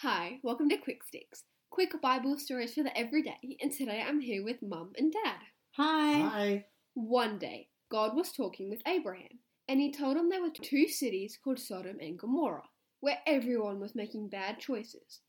Hi, 0.00 0.40
welcome 0.42 0.68
to 0.68 0.76
Quick 0.76 1.02
Sticks, 1.02 1.44
quick 1.70 1.98
Bible 2.02 2.36
stories 2.36 2.74
for 2.74 2.82
the 2.82 2.94
everyday, 2.94 3.56
and 3.62 3.72
today 3.72 4.04
I'm 4.06 4.20
here 4.20 4.44
with 4.44 4.60
Mum 4.60 4.92
and 4.98 5.10
Dad. 5.10 5.38
Hi. 5.70 6.20
Hi. 6.20 6.64
One 6.92 7.38
day, 7.38 7.68
God 7.90 8.14
was 8.14 8.30
talking 8.30 8.68
with 8.68 8.82
Abraham, 8.86 9.38
and 9.66 9.80
he 9.80 9.90
told 9.90 10.18
him 10.18 10.28
there 10.28 10.42
were 10.42 10.50
two 10.50 10.86
cities 10.86 11.38
called 11.42 11.58
Sodom 11.58 11.96
and 11.98 12.18
Gomorrah, 12.18 12.68
where 13.00 13.20
everyone 13.26 13.80
was 13.80 13.94
making 13.94 14.28
bad 14.28 14.58
choices. 14.60 15.22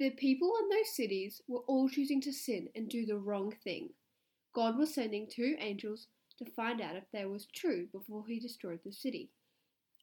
The 0.00 0.10
people 0.10 0.52
in 0.60 0.68
those 0.70 0.96
cities 0.96 1.40
were 1.46 1.62
all 1.68 1.88
choosing 1.88 2.20
to 2.22 2.32
sin 2.32 2.70
and 2.74 2.88
do 2.88 3.06
the 3.06 3.18
wrong 3.18 3.54
thing. 3.62 3.90
God 4.56 4.76
was 4.76 4.92
sending 4.92 5.28
two 5.30 5.54
angels 5.60 6.08
to 6.38 6.50
find 6.50 6.80
out 6.80 6.96
if 6.96 7.04
they 7.12 7.26
was 7.26 7.46
true 7.54 7.86
before 7.92 8.24
he 8.26 8.40
destroyed 8.40 8.80
the 8.84 8.90
city. 8.90 9.30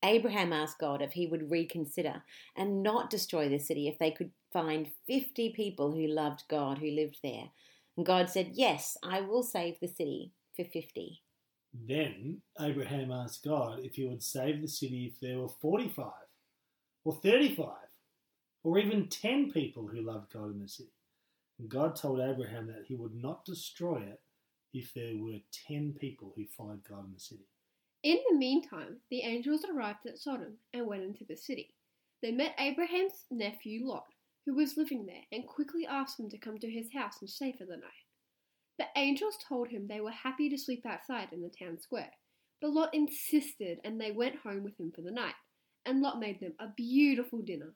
Abraham 0.05 0.53
asked 0.53 0.79
God 0.79 1.01
if 1.01 1.13
he 1.13 1.25
would 1.25 1.49
reconsider 1.49 2.23
and 2.55 2.83
not 2.83 3.09
destroy 3.09 3.49
the 3.49 3.57
city 3.57 3.87
if 3.87 3.97
they 3.97 4.11
could 4.11 4.29
find 4.53 4.89
50 5.07 5.49
people 5.53 5.91
who 5.91 6.07
loved 6.07 6.43
God 6.47 6.77
who 6.77 6.91
lived 6.91 7.17
there. 7.23 7.49
And 7.97 8.05
God 8.05 8.29
said, 8.29 8.51
Yes, 8.53 8.97
I 9.03 9.21
will 9.21 9.41
save 9.41 9.79
the 9.79 9.87
city 9.87 10.31
for 10.55 10.63
50. 10.63 11.21
Then 11.73 12.41
Abraham 12.59 13.11
asked 13.11 13.43
God 13.43 13.79
if 13.83 13.95
he 13.95 14.05
would 14.05 14.23
save 14.23 14.61
the 14.61 14.67
city 14.67 15.11
if 15.11 15.19
there 15.19 15.39
were 15.39 15.49
45 15.49 16.05
or 17.03 17.13
35 17.13 17.67
or 18.63 18.79
even 18.79 19.07
10 19.07 19.51
people 19.51 19.87
who 19.87 20.01
loved 20.01 20.31
God 20.31 20.53
in 20.53 20.61
the 20.61 20.67
city. 20.67 20.89
And 21.59 21.67
God 21.67 21.95
told 21.95 22.19
Abraham 22.19 22.67
that 22.67 22.85
he 22.87 22.95
would 22.95 23.15
not 23.15 23.43
destroy 23.45 23.97
it 23.97 24.21
if 24.73 24.93
there 24.93 25.15
were 25.17 25.39
10 25.67 25.95
people 25.99 26.33
who 26.35 26.45
followed 26.45 26.83
God 26.87 27.05
in 27.05 27.13
the 27.13 27.19
city. 27.19 27.47
In 28.05 28.19
the 28.29 28.37
meantime, 28.37 28.97
the 29.09 29.21
angels 29.21 29.65
arrived 29.65 30.05
at 30.05 30.19
Sodom 30.19 30.59
and 30.71 30.85
went 30.85 31.01
into 31.01 31.25
the 31.27 31.35
city. 31.35 31.73
They 32.21 32.31
met 32.31 32.53
Abraham's 32.59 33.25
nephew 33.31 33.87
Lot, 33.87 34.05
who 34.45 34.53
was 34.53 34.77
living 34.77 35.07
there, 35.07 35.23
and 35.31 35.47
quickly 35.47 35.87
asked 35.87 36.19
him 36.19 36.29
to 36.29 36.37
come 36.37 36.59
to 36.59 36.69
his 36.69 36.93
house 36.93 37.17
and 37.19 37.27
stay 37.27 37.51
for 37.57 37.65
the 37.65 37.77
night. 37.77 38.05
The 38.77 38.85
angels 38.95 39.39
told 39.49 39.69
him 39.69 39.87
they 39.87 40.01
were 40.01 40.11
happy 40.11 40.49
to 40.49 40.57
sleep 40.57 40.85
outside 40.85 41.29
in 41.31 41.41
the 41.41 41.49
town 41.49 41.79
square, 41.79 42.11
but 42.61 42.69
Lot 42.69 42.93
insisted 42.93 43.79
and 43.83 43.99
they 43.99 44.11
went 44.11 44.35
home 44.35 44.63
with 44.63 44.79
him 44.79 44.91
for 44.95 45.01
the 45.01 45.09
night, 45.09 45.33
and 45.87 45.99
Lot 45.99 46.19
made 46.19 46.39
them 46.39 46.53
a 46.59 46.67
beautiful 46.77 47.41
dinner. 47.41 47.73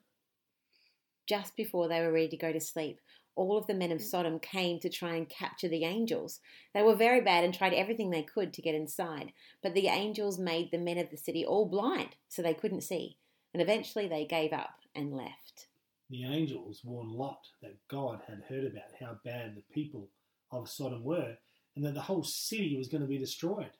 Just 1.26 1.56
before 1.56 1.88
they 1.88 2.02
were 2.02 2.12
ready 2.12 2.28
to 2.28 2.36
go 2.36 2.52
to 2.52 2.60
sleep, 2.60 3.00
all 3.36 3.56
of 3.56 3.66
the 3.66 3.74
men 3.74 3.92
of 3.92 3.98
mm. 3.98 4.04
Sodom 4.04 4.38
came 4.38 4.78
to 4.80 4.88
try 4.88 5.14
and 5.14 5.28
capture 5.28 5.68
the 5.68 5.84
angels. 5.84 6.40
They 6.74 6.82
were 6.82 6.94
very 6.94 7.20
bad 7.20 7.44
and 7.44 7.54
tried 7.54 7.74
everything 7.74 8.10
they 8.10 8.22
could 8.22 8.52
to 8.54 8.62
get 8.62 8.74
inside, 8.74 9.32
but 9.62 9.74
the 9.74 9.88
angels 9.88 10.38
made 10.38 10.70
the 10.70 10.78
men 10.78 10.98
of 10.98 11.10
the 11.10 11.16
city 11.16 11.44
all 11.44 11.68
blind 11.68 12.16
so 12.28 12.42
they 12.42 12.54
couldn't 12.54 12.82
see, 12.82 13.16
and 13.54 13.62
eventually 13.62 14.08
they 14.08 14.26
gave 14.26 14.52
up 14.52 14.76
and 14.94 15.12
left. 15.12 15.68
The 16.10 16.24
angels 16.24 16.80
warned 16.84 17.12
Lot 17.12 17.46
that 17.62 17.76
God 17.88 18.20
had 18.26 18.42
heard 18.48 18.64
about 18.64 18.90
how 18.98 19.18
bad 19.24 19.54
the 19.54 19.62
people 19.72 20.10
of 20.50 20.68
Sodom 20.68 21.04
were 21.04 21.36
and 21.76 21.84
that 21.84 21.94
the 21.94 22.00
whole 22.00 22.24
city 22.24 22.76
was 22.76 22.88
going 22.88 23.02
to 23.02 23.06
be 23.06 23.18
destroyed. 23.18 23.70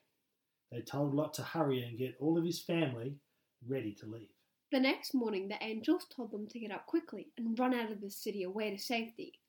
They 0.70 0.82
told 0.82 1.14
Lot 1.14 1.34
to 1.34 1.42
hurry 1.42 1.82
and 1.82 1.98
get 1.98 2.14
all 2.20 2.38
of 2.38 2.44
his 2.44 2.62
family 2.62 3.16
ready 3.66 3.94
to 3.94 4.06
leave. 4.06 4.28
The 4.70 4.78
next 4.78 5.14
morning, 5.14 5.48
the 5.48 5.62
angels 5.62 6.06
told 6.14 6.30
them 6.30 6.46
to 6.46 6.60
get 6.60 6.70
up 6.70 6.86
quickly 6.86 7.32
and 7.36 7.58
run 7.58 7.74
out 7.74 7.90
of 7.90 8.00
the 8.00 8.10
city 8.10 8.44
away 8.44 8.70
to 8.70 8.78
safety. 8.78 9.39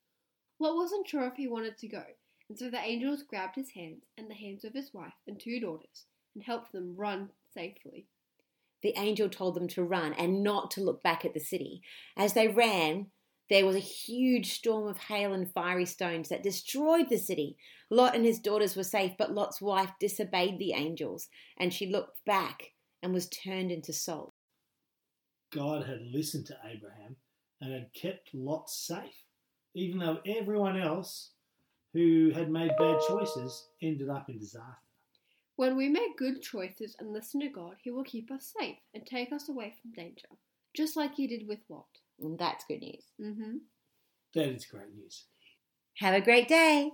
Lot 0.62 0.76
wasn't 0.76 1.08
sure 1.08 1.26
if 1.26 1.38
he 1.38 1.48
wanted 1.48 1.80
to 1.80 1.88
go, 1.88 2.04
and 2.48 2.58
so 2.58 2.70
the 2.70 2.78
angels 2.78 3.24
grabbed 3.24 3.56
his 3.56 3.72
hands 3.72 4.04
and 4.16 4.30
the 4.30 4.36
hands 4.36 4.64
of 4.64 4.74
his 4.74 4.94
wife 4.94 5.14
and 5.28 5.40
two 5.40 5.60
daughters 5.60 6.06
and 6.36 6.44
helped 6.44 6.72
them 6.72 6.96
run 6.96 7.30
safely. 7.52 8.06
The 8.84 8.94
angel 8.96 9.28
told 9.28 9.56
them 9.56 9.68
to 9.70 9.84
run 9.84 10.14
and 10.14 10.44
not 10.44 10.70
to 10.72 10.84
look 10.84 11.02
back 11.02 11.26
at 11.26 11.34
the 11.34 11.40
city. 11.40 11.82
As 12.16 12.34
they 12.34 12.48
ran, 12.48 13.08
there 13.50 13.66
was 13.66 13.76
a 13.76 13.80
huge 13.80 14.54
storm 14.54 14.88
of 14.88 15.00
hail 15.00 15.34
and 15.34 15.52
fiery 15.52 15.88
stones 15.88 16.30
that 16.30 16.44
destroyed 16.44 17.10
the 17.10 17.18
city. 17.18 17.58
Lot 17.90 18.16
and 18.16 18.24
his 18.24 18.38
daughters 18.38 18.76
were 18.76 18.84
safe, 18.84 19.14
but 19.18 19.34
Lot's 19.34 19.62
wife 19.62 19.92
disobeyed 20.00 20.60
the 20.60 20.74
angels, 20.74 21.28
and 21.58 21.74
she 21.74 21.88
looked 21.88 22.24
back 22.24 22.74
and 23.02 23.14
was 23.14 23.28
turned 23.28 23.72
into 23.72 23.94
salt. 23.94 24.36
God 25.52 25.88
had 25.88 26.02
listened 26.02 26.46
to 26.46 26.58
Abraham 26.64 27.16
and 27.60 27.74
had 27.74 27.94
kept 28.00 28.30
Lot 28.34 28.70
safe, 28.70 29.26
even 29.74 30.00
though 30.00 30.20
everyone 30.26 30.80
else 30.80 31.32
who 31.94 32.32
had 32.34 32.50
made 32.50 32.72
bad 32.78 33.00
choices 33.08 33.68
ended 33.82 34.10
up 34.10 34.30
in 34.30 34.40
disaster. 34.40 34.78
When 35.56 35.76
we 35.76 35.90
make 35.90 36.18
good 36.18 36.42
choices 36.42 36.96
and 37.00 37.12
listen 37.12 37.42
to 37.42 37.50
God, 37.50 37.76
He 37.84 37.92
will 37.92 38.04
keep 38.04 38.32
us 38.32 38.54
safe 38.60 38.78
and 38.94 39.06
take 39.06 39.32
us 39.32 39.50
away 39.50 39.74
from 39.82 39.92
danger, 39.92 40.28
just 40.76 40.96
like 40.96 41.16
He 41.16 41.28
did 41.28 41.48
with 41.48 41.60
Lot. 41.70 41.86
And 42.20 42.40
that's 42.40 42.66
good 42.66 42.82
news. 42.82 43.04
Mm-hmm. 43.22 43.58
That 44.36 44.50
is 44.50 44.66
great 44.66 44.94
news. 44.96 45.26
Have 45.98 46.16
a 46.16 46.22
great 46.22 46.48
day. 46.48 46.92